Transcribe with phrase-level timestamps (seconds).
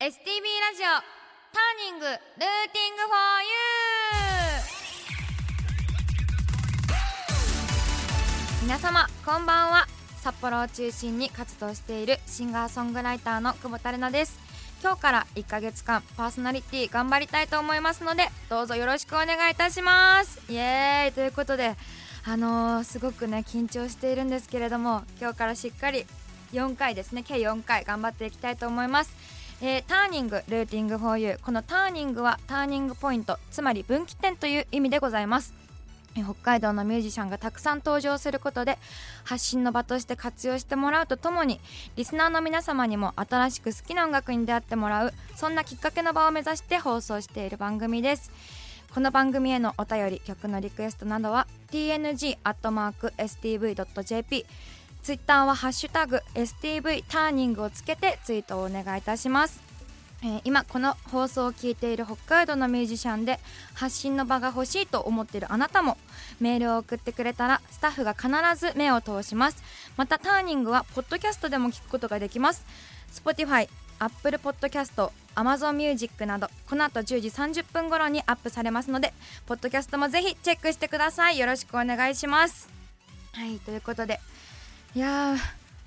[0.00, 0.14] STB ラ
[0.76, 8.62] ジオターニングルーティングフォーユー。
[8.62, 9.88] 皆様こんばんは。
[10.18, 14.38] 札幌を中心に活動しているシンガーソングライターの久保田玲奈です。
[14.84, 20.40] 今日から1ヶ月間パーソナリティ頑張りたいと思いますのでどうぞよろしくお願いいたします。
[20.48, 21.12] イエーイ。
[21.12, 21.74] ということで
[22.24, 26.06] あのー、すごくね緊張しているんですけれども今日からしっかり
[26.52, 27.24] 4回ですね。
[27.24, 29.37] 計4回頑張っていきたいと思います。
[29.60, 31.40] えー、ターニングルーティングフォーユー。
[31.40, 35.52] このターニングはターニングポイントつまり分岐点という意味でございます。
[36.14, 38.78] 北海道のミュージシャンがたくさん登場することで
[39.24, 41.60] 発信の場として活用してもらうとともに
[41.96, 48.30] リスナーの皆様にも新しく好きな音楽に出会ってもらうそんなきっかけの場を目指して放送している番組です。
[48.94, 52.36] この番組へのお便り曲のリクエストなどは tng.stv.jp
[55.02, 59.68] ツイッターはハッシュタグ STV ターニングをつけてツイートをお願いいたします。
[60.22, 63.38] えー、今この放送を聞いている北海道のミュージシャンで
[63.74, 65.96] 発信の場が欲しいと思っているあなたも
[66.40, 69.62] メールを送ってくれたらスタッフが必ず目を通します。
[69.96, 72.64] またターニングはポッドキャストでも聞くことができます。
[73.12, 73.68] Spotify、
[74.00, 79.14] Apple Podcast、Amazon Music などこの後10時30分頃にアップされますので
[79.46, 81.38] ポッドキャストもぜひチェックしてください。
[81.38, 82.68] よろしくお願いします。
[83.32, 84.18] はいということで
[84.94, 85.36] いや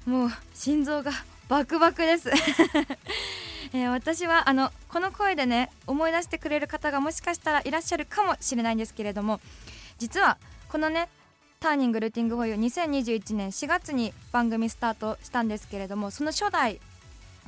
[0.06, 1.12] もう心臓が
[1.50, 2.30] バクバクです。
[3.74, 9.40] えー、私はあのこの声でね思い出してくれる方がもしかしたらいらっしゃるかもしれないんですけれども
[9.98, 10.38] 実は
[10.70, 11.10] このね
[11.62, 16.82] ターニングルーティングホイール2021年4月に番組スタートしたんですけれどもその初代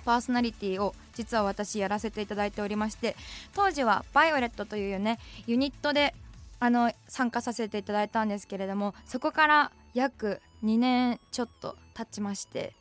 [0.05, 3.15] パーソナリティを実は私やらせていただいておりまして
[3.53, 6.13] 当時はバイオレットというねユニットで
[6.59, 12.73] あの参加させていただいたんですけれどもそこから約2年ちょっと経ちまして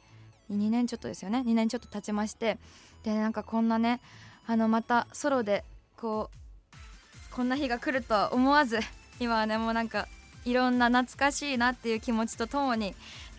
[0.50, 1.42] 2年ちょっとですよね。
[1.46, 2.58] 2年ちょっと経ちまして
[3.02, 4.00] でなんかこんなね
[4.46, 5.64] あのまたソロで
[5.96, 8.78] こうこんな日が来るとは思わず
[9.18, 10.06] 今はねもうなんか
[10.44, 12.94] いろんな懐かしいなっていう気持ちとともに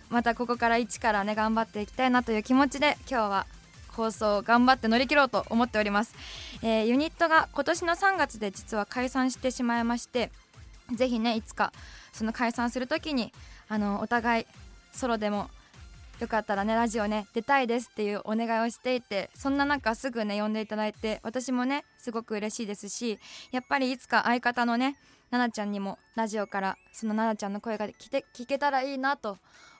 [0.09, 3.47] またここから一からね頑張っていきたいなという気持ちで今日は
[3.89, 6.15] 放送を頑張って乗り切ろうと思っております、
[6.61, 10.31] えー、ユニットが今年の3月で実は解散してしまいまして
[10.91, 11.71] ぜひねいつか
[12.11, 13.33] その解散する時に
[13.69, 14.45] あのお互い
[14.91, 15.49] ソロでも
[16.19, 23.19] よかったらねラジオね出たいですっていうお願いをしていてそんな中すぐね呼んでいただいて私もねすごく嬉しいですし
[23.51, 24.95] やっぱりいつか相方のね
[25.31, 29.37] 奈々ちゃんにもラジオからその奈々ちゃんの声が聞け聞けたらいいなと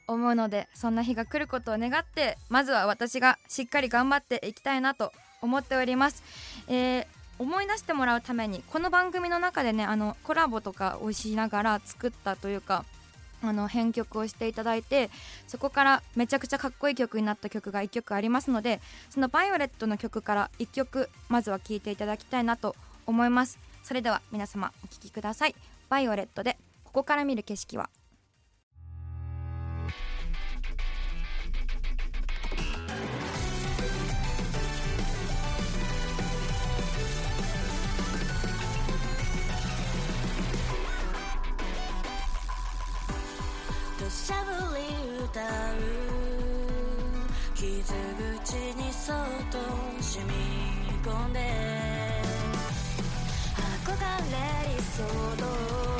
[0.07, 5.11] 思うのでそんな日が来ることを願ってまずは私がしっかり頑張っていきたいなと
[5.41, 6.23] 思っております。
[6.67, 12.85] えー思い出してもらうためにこの番組の中でねあのコラボとかをしながら作ったというか
[13.41, 15.09] あの編曲をしていただいて
[15.47, 18.79] そこからめちゃくちゃかっこいい曲になった曲が1曲ありますので
[19.09, 23.59] その「バイオレット」の曲から1曲まずは聴いていただきたいなと思います。
[23.83, 25.55] それでは皆様お聴きください
[25.89, 27.89] 「バイオレット」で「ここから見る景色は」
[44.23, 44.85] しゃぶり
[45.25, 45.43] 歌う
[47.53, 47.93] 傷
[48.41, 49.17] 口にそっ
[49.51, 49.57] と
[50.01, 50.31] 染み
[51.03, 51.41] 込んで
[53.83, 53.91] 憧
[54.31, 54.37] れ
[54.77, 55.03] 理想
[55.35, 55.92] と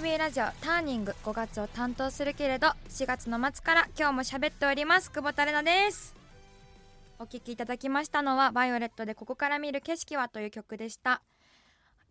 [0.00, 5.10] TV ラジオターニング5月を担当するけれど4月の末から今日も喋っております。
[5.12, 6.16] 久保田玲奈です。
[7.18, 11.20] お聴きいただきましたのは「バイオレットでここから見る景色は」という曲でした。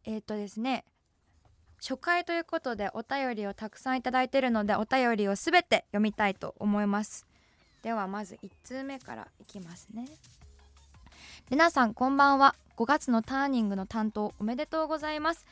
[0.06, 0.86] えっ、ー、とですね
[1.80, 7.26] 初回ということでお便りをたくさんいただいているのでお便りをすべて読みたいと思います。
[7.82, 10.06] ではまず1通目からいきますね。
[11.50, 12.54] レナさんこんばんは。
[12.78, 15.48] 5月のターニングの担当おめでとうございます。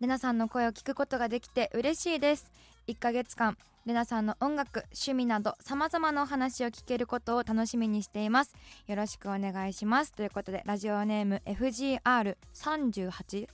[0.00, 2.50] レナさんの声を聞くことができて嬉しいです。
[2.88, 8.54] 1ヶ月間レナさんの音楽趣味など様々なお話を聞けることを楽しみにしています。
[8.86, 10.12] よろしくお願いします。
[10.12, 13.48] ということでラジオネーム FGR38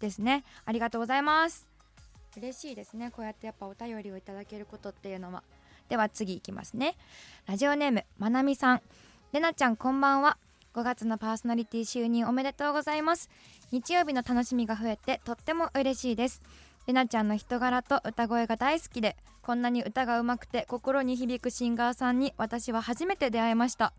[0.00, 0.42] ですね。
[0.64, 1.68] ありがとうございます。
[2.36, 3.12] 嬉しいですね。
[3.12, 5.44] こうやってやっぱお便りをいただけることっていうのは。
[5.88, 6.96] では次いきますね。
[7.46, 8.82] ラジオネームまなみさん。
[9.32, 10.36] レナちゃんこんばんは。
[10.74, 13.30] 5月のパーソナリティ就任おめでとうございます。
[13.72, 16.42] 日曜日の楽しみが増えてとっても嬉しいです。
[16.86, 23.94] レナちゃんの人柄と歌声が大好きでこんなに歌が上手くて心に響くシンガーさんに私は初めて出会いました。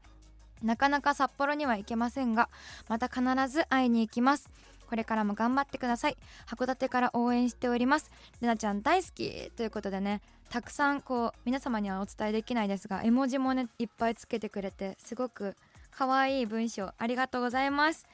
[0.62, 2.50] なかなか札幌には行けませんが
[2.88, 4.50] また必ず会いに行きます。
[4.88, 6.18] これからも頑張ってください。
[6.48, 8.12] 函館から応援しております。
[8.42, 10.22] レナちゃん大好きということでね
[10.52, 15.56] たくさんこう皆様にはお伝えできないですが絵文字もねいっぱいつけてくれてすごく
[15.90, 18.06] 可愛い文章ありがとうございます。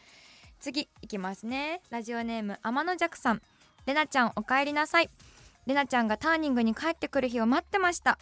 [0.60, 1.82] 次いきますね。
[1.90, 3.42] ラジオネーム天野弱さん。
[3.86, 5.10] レナちゃんお帰りなさい。
[5.66, 8.20] レナちゃんがターニングに帰ってくる日を待ってました。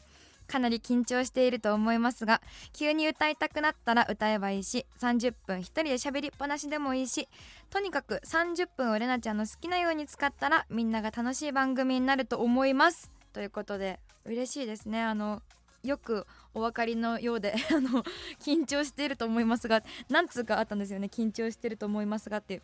[0.47, 2.41] かなり緊張していると思いますが
[2.73, 7.27] 急に歌いたくなったら歌えばいいし30分一人で喋りっぱなしでもいいし
[7.69, 13.11] とにかく30分をレナちゃんの好きなように使ったらみんなが楽しい番組になると思います。
[13.33, 15.03] ということで嬉しいですね。
[15.03, 15.41] あの
[15.87, 18.03] よくお分かりのようで あの
[18.39, 22.61] 緊張していると思いますが何通かあったんですよね緊張していると思いますがって。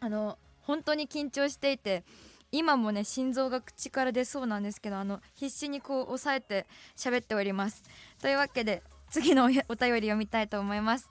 [0.00, 2.04] あの本当に緊張していて
[2.52, 6.66] 今もね心臓が口から出そうなんですけどあの必死にこう抑えて
[6.96, 7.82] 喋っております。
[8.20, 11.10] というわけで次のお便り読みたいと思います。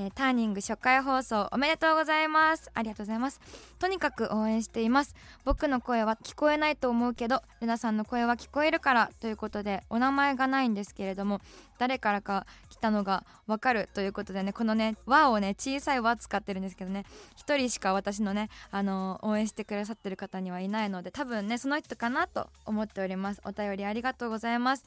[0.00, 2.70] えー、ターニング初回放送おめでとうございます。
[2.72, 3.40] ありがとうございます。
[3.80, 5.16] とにかく応援しています。
[5.44, 11.40] 僕の声は聞こえないと思うけどルナさんの声は聞こえるからということでお名前がないんですけれども
[11.78, 17.04] 誰からか来たのがわかるということでねこのね和をね小さい和使ってるんですけどね
[17.36, 23.40] 一人しか私のねあのー、応援してくださってる方にはいないので多分ねその人かなと思っております。
[23.44, 24.84] お便りありがとうございます。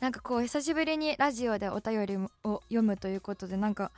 [0.00, 3.92] なんかこう久しぶりにラジオでお便りを読むということでなんか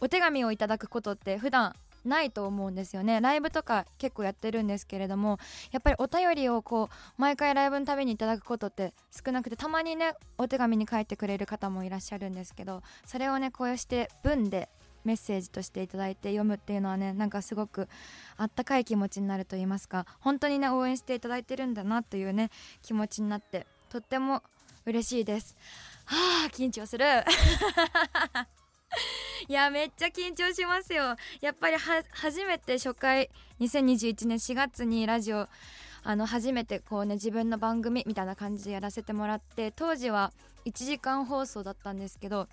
[0.00, 3.20] お手紙をいただくことって普段ないと思うんですよね。
[3.20, 5.38] ライブとか結構やってるんですけれども
[5.70, 14.68] やっぱりお便りをこう毎回ライブのたびにいただくことって少なくてたまにねお手紙に書いてくれる方もいらっしゃるんですけどそれをねこうして文で
[15.04, 17.88] メッセージとしていただいて読むっていうのはねなんかすごく
[18.36, 22.50] あったかい気持ちになると言いますか本当にね応援していただいてるんだなというね
[22.82, 24.42] 気持ちになってとっても
[24.86, 25.56] 嬉しいです。
[26.06, 26.16] は
[26.46, 27.04] あ緊張する。
[29.48, 31.16] いやめっちゃ緊張しますよ。
[31.40, 33.30] やっぱり初めて初回
[33.60, 35.48] 2021年4月にラジオ
[36.02, 40.32] あの初めてこうね自分の番組みたいな感じでやらせてもらって当時は
[40.66, 42.48] 1時間放送だったんですけど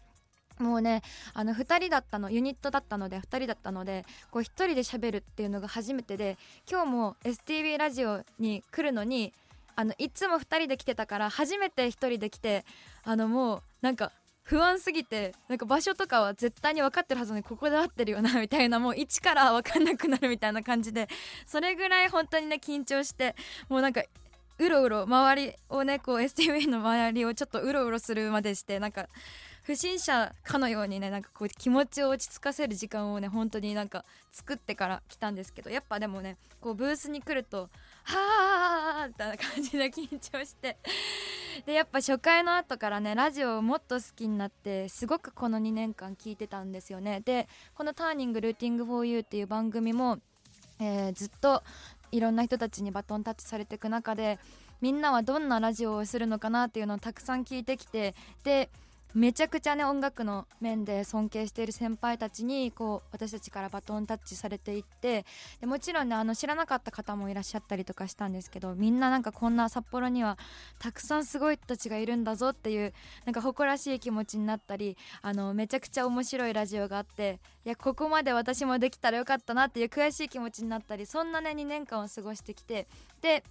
[0.60, 1.02] もうね
[1.34, 6.38] あの2人だったのユニットだったので2人だったのでこう1人で喋るっていうのが初めてで
[6.70, 9.34] 今日も STV ラジオに来るのに
[9.76, 12.66] あのいつも2人で来てたから初めて1人で来て
[13.04, 14.12] あのもうなんか
[14.48, 21.10] 不安すぎてなんか場所とかは絶対に分かってるはずにここで合ってるよな みたいなもう一から分かんなくなるみたいな感じで
[21.46, 23.36] それぐらい本当にね緊張して
[23.68, 24.02] もうなんか
[24.58, 29.10] うろうろ周りをねこう STV の周りをちょっとうろうろするまでしてなんか
[29.68, 37.70] 不審者かのようにねなんかこう気持ちを落ち着かせる時間をね本当になんか作ってから来たんですけどやっぱでもねこうブースに来ると
[38.06, 40.78] はあみたいな感じで緊張して
[41.66, 47.20] でやっぱ初回の後からねラジオをもっと好きになってすごくこの2年間聞いてたんですよね。
[47.26, 50.20] でこの「ターニングルーティングフォーユーっていう番組も、
[50.80, 51.62] えーずっと
[52.14, 54.40] いろんな人たちにバトンタッチされていく中で
[54.80, 58.70] みんなはどんなラジオをするのかなっていうのをたくさん聞いてきてで
[59.14, 65.26] めちゃくちゃね音楽の面で尊敬している先輩たちにこう私たちからバトンタッチされていって
[65.60, 70.38] でもちろんねあの知らなかった方もいらっしゃったりとかしたんですけどみんななんかこんな札幌には
[70.78, 72.94] たくさんすごい人たちがいるんだぞっていう
[73.26, 82.88] なんか誇らしい気持ちになったりあのめちゃくちゃ面白いラジオがあっていやここまで私もできたらよかったなっていう悔しい気持ちになったりそんなね2年間を過ごしてきて
[83.22, 83.44] で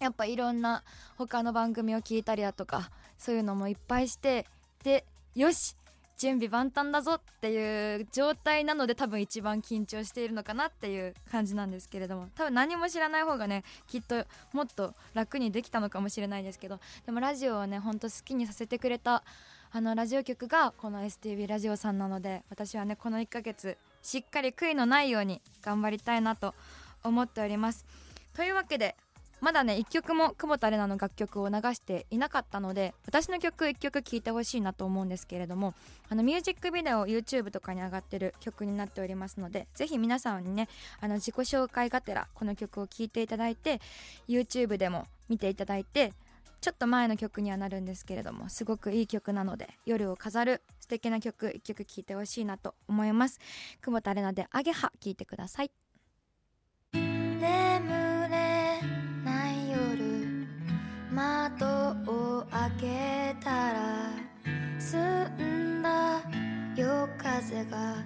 [0.00, 0.84] やっぱいろんな
[1.16, 4.46] 他の番組を聞いたりだとかそういうのもいっぱいして
[4.84, 5.04] で
[5.34, 5.74] よし
[6.18, 19.22] 準備万端だぞっていう状態なので多分一番緊張しているのかなっていう感じなんですけれども多分何も知らない方がねきっともっと楽にできたのかもしれないですけどでもラジオをねほんと好きにさせてくれた
[19.70, 26.52] あのラジオ局がこの STV ラジオさんなので私はねこの1ヶ月しっかり悔いのないように頑張りたいなと
[27.04, 27.86] 思っております。
[28.34, 28.96] というわけで
[29.40, 35.74] まだね1曲も久保田玲奈の楽曲を流していなかったので私の曲1曲聴いてほしいなと思うんですけれども
[36.08, 40.68] あのミュージックビデオ YouTube とかに上がってる曲になっておりますのでぜひ皆さんにね
[41.00, 43.80] あの自己紹介がてらこの曲を聴いていただいて
[44.28, 46.12] YouTube でも見ていただいて
[46.60, 53.38] ちょっと前の曲にはなるんですけれどもすごくいい曲なので夜を飾る素敵な曲1曲聴いてほしいなと思います。
[53.82, 55.70] 久保田玲奈で「アゲハ」聴いてください。
[67.48, 67.96] 風が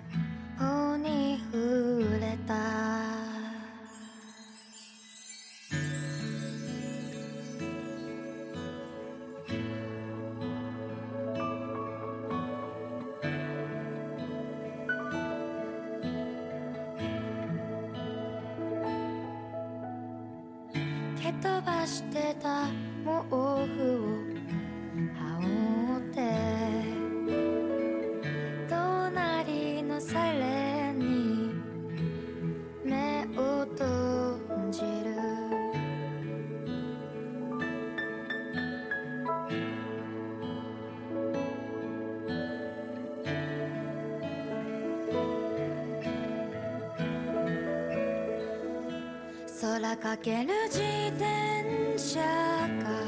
[49.63, 50.81] 空かける自
[51.17, 53.02] 転車が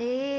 [0.00, 0.29] Hey.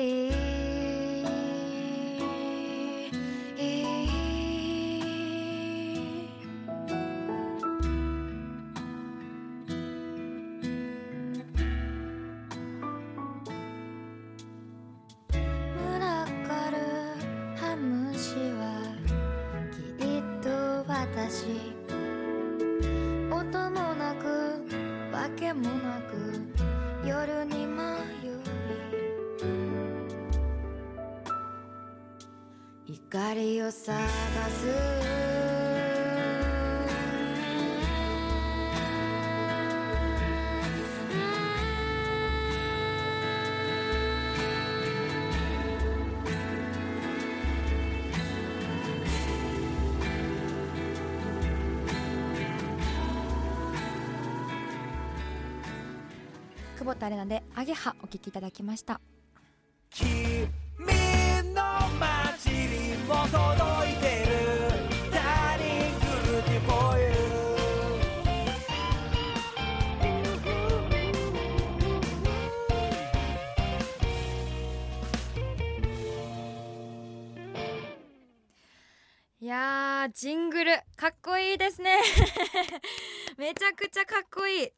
[33.12, 34.68] 光を探す。
[56.78, 59.02] 久保田玲奈で「アゲハ」お聴きいただきました。
[83.72, 84.70] ゃくちゃかっこいい。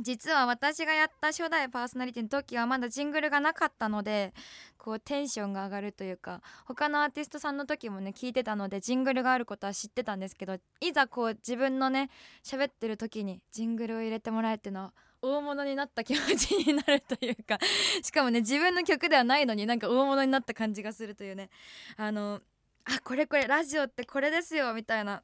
[0.00, 4.32] 実は私がやった初代パーソナリティの時はまだジングルがなかったので
[4.78, 12.08] こうテンションが上がるというか他のアーティストさんの時もね聞いてたのでジングルがあることは知ってたんですけどいざこう自分のね
[12.42, 17.58] 喋ってる時にジングルを入れてもらえっていうのは大物になった気持ちになるというか
[18.02, 21.50] しかもね自分の曲ではないのになんか大物になった感じがするというね。
[21.98, 22.40] あの
[22.84, 25.22] あこれこれラジオってこれですよみたいな。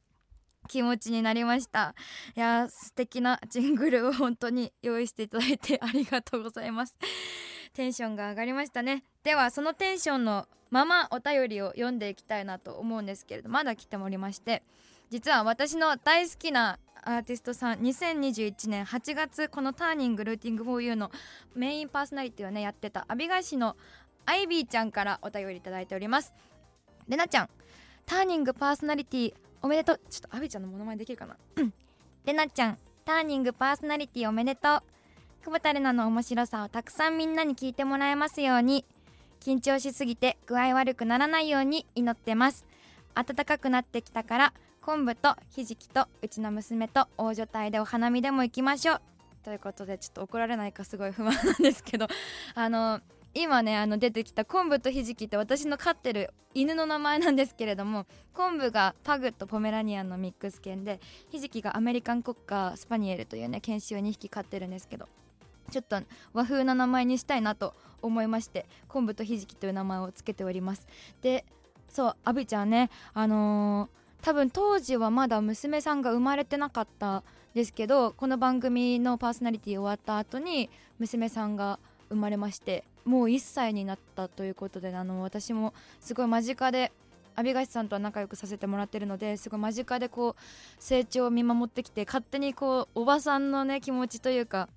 [0.69, 1.95] 気持ちになりました。
[2.37, 6.95] いや素敵なジングルを 本当に用意していただいて ありがとうございます。
[7.73, 9.03] テンションが上がりましたね。
[9.25, 14.63] ではそのテンションのままお便りを読んでいきたいなと思うんですけれどまだ来ておりまして
[15.09, 21.11] 実は私の大好きなアーティストさん2021年8月この「ターニングルーティング 4U」の
[21.55, 23.77] メインパーソナリティをねやってた阿ビガ市の
[24.27, 26.35] アイビーちゃんからお便りいただいております。
[27.09, 27.49] レナちゃん
[28.05, 30.01] ターニングパーソナリティおめでとう。
[30.11, 31.37] ちょっとアビちゃんのモノマネできるかな？
[31.57, 31.73] うん。
[32.25, 34.83] レナちゃんターニングパーソナリティおめでとう。
[35.45, 38.85] 久保田レナの面白さをたくさんみんなに聞いてもらえますように
[39.41, 42.67] 緊張しすぎて具合悪くならないように祈ってます。
[43.15, 49.01] 暖かくなってきたから昆布とひじきとうちの娘と大所帯でお花見でも行きましょう。
[49.45, 52.09] ということでちょっと怒られないかすごい不満なんですけど
[52.55, 53.01] あの
[53.35, 65.09] 今ねあの出てきた昆布とひじきって私の飼ってる犬の名前なんですけれども昆布がパグとポメラニアンのミックス犬でひじきがアメリカンコッカースパニエルというね犬種を2匹飼ってるんですけど
[65.71, 66.01] ちょっと
[66.33, 70.87] 和風な名前にしたいなと思いまして昆布とひじきという名前をつけております。
[71.21, 71.45] で
[71.89, 77.23] そうアビちゃんねあのー多分当時はまだ娘さんが生まれてなかった
[77.55, 86.93] ですけどこの番組のパーソナリティ終わった後に娘さんが生まれましてもう1歳になったということであの私もすごい間近で
[87.35, 90.43] 阿ビガシさんとは仲良くさせてもらってるのですごい間近でこう
[90.79, 94.69] 成長を見守ってきて勝手にこうおばさんのね気持ちというか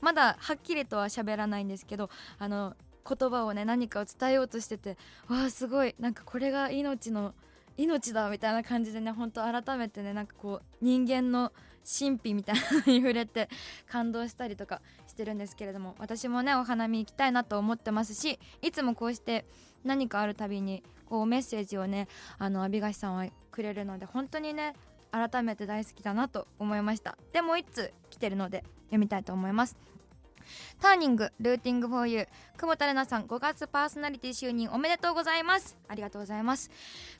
[0.00, 2.74] まだはっきりとは喋らないんですけどあの
[3.08, 4.96] 言葉をね何かを伝えようとしてて
[5.28, 7.34] わあすごいなんかこれが命の
[7.76, 11.52] 命だみたいな感じでねほんと改めてねなんかこう人間の
[11.88, 13.48] 神秘みたいなのに触れて
[13.86, 14.82] 感動したりとか
[15.18, 19.44] してるんですけれども私もねお花見行きたいなと思ってますしいつもこうして
[19.82, 22.06] 何かあるたびにこうメッセージをね
[22.38, 24.74] あの阿ビガシさんはくれるので本当にね
[25.10, 27.16] 改めて大好きだなと思いました。
[27.32, 29.76] でもう1通来てるので読みたいと思います。
[30.80, 32.28] ターニングルーティングフォーユー
[32.58, 35.76] 久保田玲奈さん5月パーソナリティ就任おめでとうございます。
[35.88, 36.70] ありがとうございます。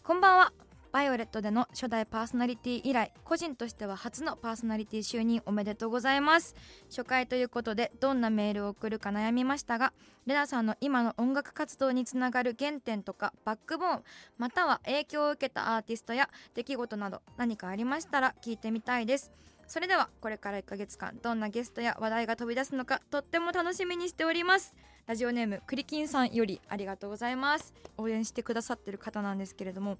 [0.04, 0.67] こんばんは。
[0.90, 6.54] バイオレットでの初代パーソナリティ以来個人としては初のパーソナリティ就任おめでとうございます。
[6.88, 9.92] 初回ということでどんなメールを送るか悩みましたが
[10.26, 14.02] レナさんの今の音楽活動につながる原点とかバックボーン
[14.38, 19.30] または影響を受けたアーティストや出来事など何かありましたら聞いてみたいです。
[19.66, 24.74] それではこれから1ヶ月間どんなゲストや話題が飛び出すのかとっても楽しみにしております。
[25.06, 27.74] ラジオネームクリキンさんよりありがとうございます。
[27.98, 29.98] 応援してくださってる方なんですけれども、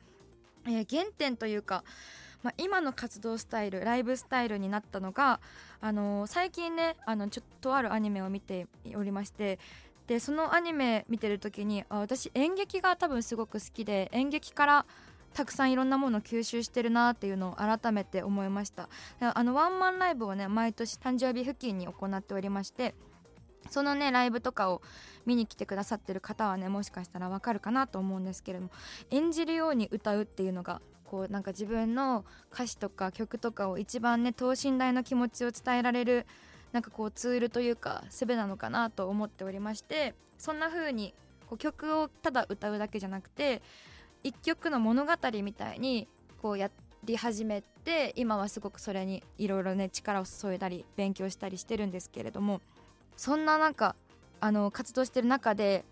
[0.68, 1.82] えー原点というか、
[2.42, 5.40] まあ、今の活動スタイルライブスタイルになったのが、
[5.80, 9.58] あのー最近ねあのちょっとあるアニメを見ておりまして
[10.06, 14.86] でそのアニメ見てる時にあ私演劇が多分すごく好きで演劇から
[15.34, 18.88] たくさんいろんなものを吸収してるなっていうのを改めて思いました。
[19.20, 22.94] あのワンマンライブをね毎年誕生日付近に行っておりまして
[23.70, 24.80] そのねライブとかを
[25.28, 28.70] 見に来てくださってる方はねもしかしたらわかるかなと思うんですけれども
[29.10, 36.26] 演じるように歌うっていうのがこうなんか自分の歌詞とか曲とかを一番ね等身大の気持ちを伝えられる
[36.72, 41.14] なんかこうツールというか術なのかなと思っておりましてそんな風に
[41.48, 43.62] こう曲をただ歌うだけじゃなくて
[44.22, 45.12] 一曲の物語
[45.42, 46.08] みたいに
[46.42, 46.70] こうや
[47.04, 52.60] り始めて今はすごくそれにいろいろね力を注いだり勉強したりしてるんですけれども
[53.16, 53.96] そんななんか
[54.40, 55.84] あの活動してる中で、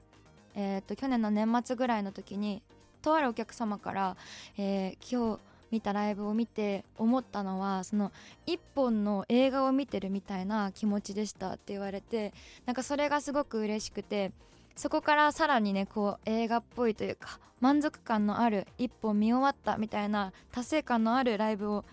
[0.55, 2.63] えー、と去年の年末ぐらいの時に
[3.03, 4.17] とあるお客様から、
[4.59, 8.13] えー今日見たライブを見て思ったのはその
[8.47, 12.33] 一本の映画を見てるみたいな気持ちでしたって言われて
[12.67, 14.33] なんかそれがすごく嬉しくて
[14.77, 21.85] そこからさらにねこう映画っぽいというか満足感のある一本見終わったみたいな達成感のあるライブを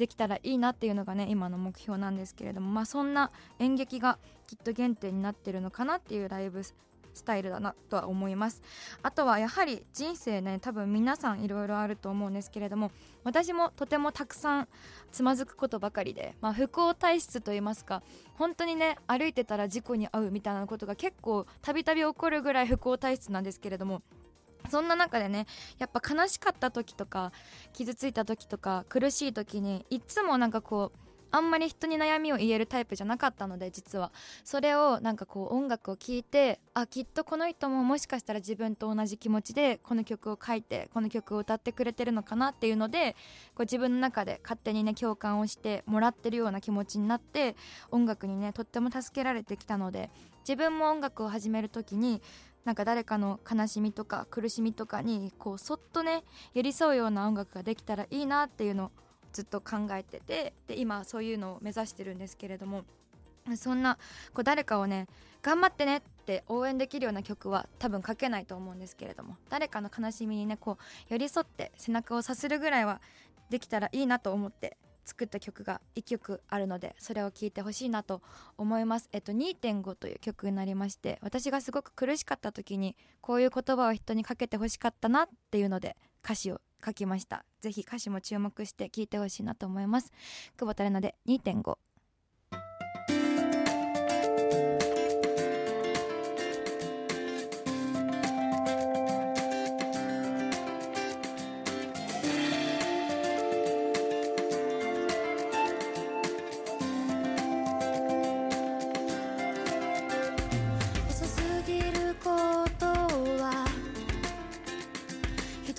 [0.00, 6.74] できたらいいなっていうのがね今の目標なんですけれどもまあそんな演劇がきっと原点になってるのかなっていうライブス
[7.22, 8.62] タイルだなとは思います。
[9.02, 12.92] あとはやはり人生ね多分皆さんいろいろあると思うんですけれども
[13.24, 14.68] 私もとてもたくさん
[15.12, 18.02] つまずくことばかりで、まあ、不幸体質といいますか
[18.34, 24.00] 本当にね歩いてたら事故に遭うみたいなことが結構たびたび起こるぐらい不幸体質なんですけれども
[24.68, 25.46] そんな中でね
[25.78, 27.32] やっぱ悲しかった時とか
[27.72, 34.12] 傷ついた時とか苦しい時にいつもなんかこうあんまり人に悩みを言えるタイプじゃなかったので実は。
[34.44, 43.16] それをなんかこう音楽を聴いてあきっとこの人ももしかしたら自分と同じ気持ちでこの曲を書いてこの曲を歌ってくれてるのかなっていうので
[43.54, 47.56] こう自分の中で勝手にね共感をしてもらってるような気持ちになって
[47.90, 52.22] 音楽にねとっても助けられてきたので自分も音楽を始める時に
[52.64, 58.90] なんか誰かの悲しみとか苦しみとかにこうそっとね寄り添うような音楽ができたらいいなっていうのを
[59.32, 62.84] ずっと考えててで今そういうのを目指してるんですけれども
[63.56, 63.96] そんな
[64.34, 65.06] こう誰かをね
[65.42, 73.00] 頑張ってねって応援できるような曲は多分書けないと思うんですけれども誰かの悲しみにねこう寄り添って背中をさするぐらいは
[73.48, 78.22] できたらいいなと思って作った曲が1曲あるのでそれを聴いてほしいなと
[78.58, 79.08] 思います。
[79.12, 87.44] えっと2.5という曲になりまして私がすごく苦しかった時にこういう言葉を人にかけてほしかったなっていうので歌詞を書きました。
[87.60, 90.12] ぜひ歌詞も注目して聴いてほしいなと思います。
[90.56, 91.76] 久保田玲奈で2.5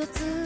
[0.08, 0.40] つ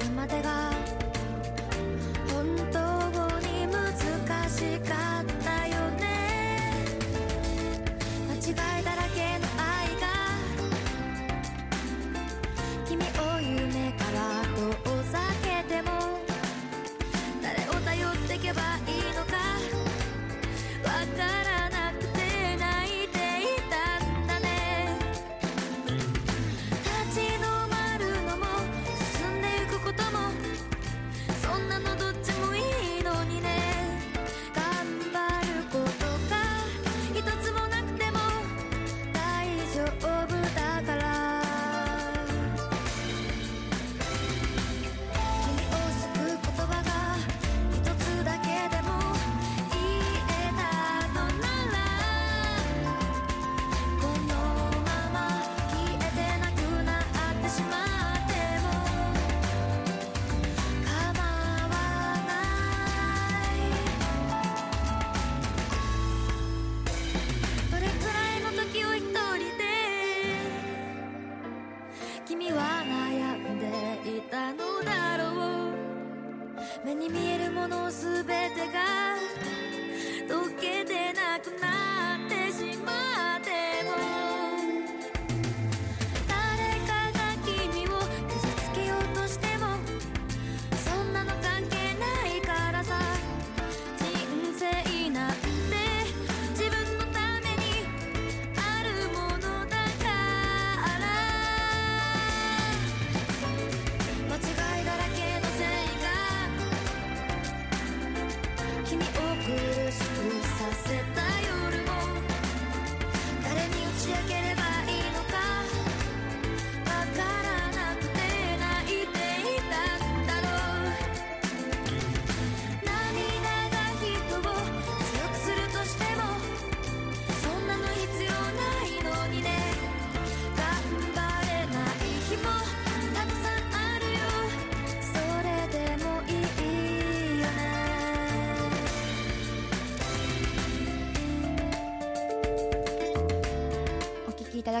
[0.00, 0.53] 車でが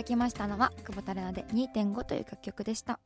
[0.04, 3.00] だきましたのは久保田玲奈で2.5という楽曲でした。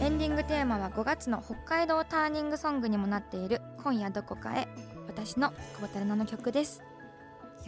[0.00, 4.68] エンディングテーマは5月の北海道ターニングソングにもなっている「今夜どこかへ」
[5.06, 6.82] 私の久保田玲奈の曲です。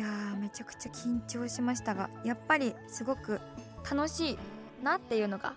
[0.01, 3.41] やーめちゃくちゃ緊張しましたがやっぱりすごく
[3.91, 4.39] 楽しい
[4.83, 5.55] なっていうのが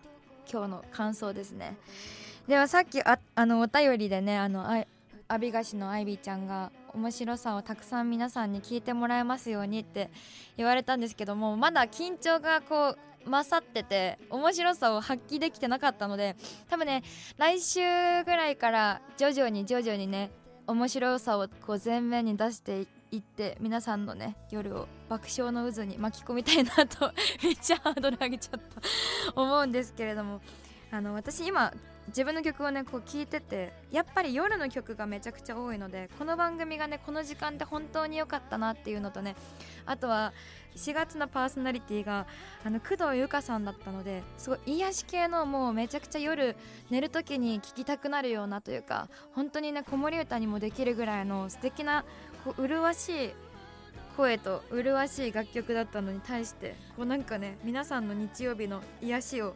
[0.52, 1.78] 今日の感想ですね。
[2.48, 4.84] ではさっきああのお便りでねあのあ
[5.28, 10.10] 阿ビ菓子のアイビーちゃんが面白さをたくさん皆さんに聞いてもらえますようにって
[10.58, 16.36] 言われたんですけどもまだ緊張がこう勝ってて面白さを発揮できてなかったので
[16.70, 17.04] 多分ね
[17.38, 17.80] 来週
[18.26, 20.32] ぐらいから徐々に徐々にね
[20.68, 27.12] 面白さをこう前面に出していって行って皆さんのね夜を爆笑の渦に巻き込みたいなと
[27.44, 29.42] めっちゃハードル上げちゃった。
[29.42, 30.42] 思うんですけれども
[30.92, 31.74] あの私今
[32.08, 39.36] 自分の曲をねこう聴いててやっぱり夜の曲がめちゃくちゃ多いのでこの番組がねこの時間で本当に良かったなっていうのとね
[39.86, 40.34] あとは
[40.76, 42.26] 4月のパーソナリティが
[42.66, 46.56] あの工藤由香さんだったのですごい癒し系のもうめちゃくちゃ夜
[46.90, 52.06] 寝る時に聴きたくなるようなというか本当にね子守歌にもできるぐらいの素敵な
[52.44, 53.30] こう麗しい
[54.18, 59.56] 声と麗しい楽曲だったのに対してこうなんかね皆さんの日曜日の癒しを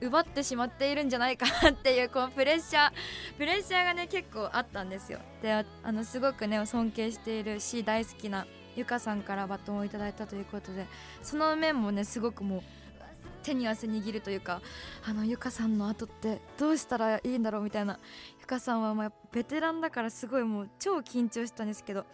[0.00, 2.92] 奪ってしまっているんじゃないかなっていうこうプレッシャー
[3.38, 5.20] プレッシャーがね結構あったんですよ。
[5.40, 10.86] であのすごくね尊敬しているし大好きなゆかさんからバトンをいただいたということで
[11.22, 12.62] その面もねすごくもう
[13.44, 14.62] 手に汗握るというか
[15.06, 17.98] あのゆかさんの後ってどうしたらいいんだろうみたいな
[18.44, 22.04] ゆかさんはもうベテランだからすごいもう超緊張したんですけど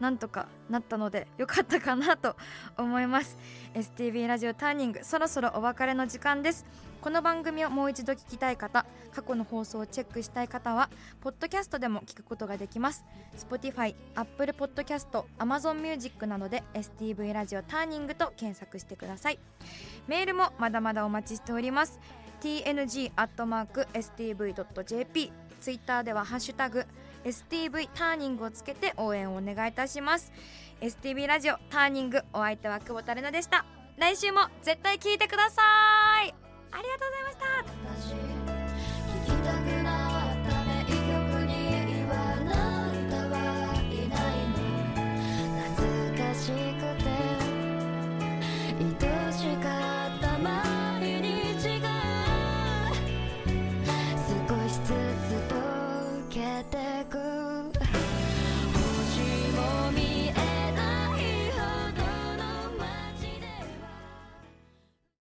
[0.00, 2.36] なんとかなったのでよかったかなと
[2.78, 3.36] 思います。
[3.74, 6.64] STV ラジオターニングそろそろお別れの時間です。
[7.02, 10.88] この番組をもう一度聞きたい方過去の放送をチェックしたい方は
[11.20, 13.04] ポッドキャストでも聞くことができます。
[13.36, 19.38] Spotify、Apple Podcast、Amazon Music などで STV ラジオターニングと検索してください。
[20.08, 22.00] メールもまだまだお待ちしております。
[22.40, 23.04] tng.stv.jp
[25.64, 26.84] ツイッターではハッシュタグ
[27.24, 30.30] STV ターニングをつけて応援をお願いいたします。
[30.82, 33.64] STV ラジオターニングお相手は久保田玲奈でした。
[33.96, 35.62] 来週も絶対聞いてくださ
[36.22, 36.34] い。
[36.70, 38.23] ありがとうございました。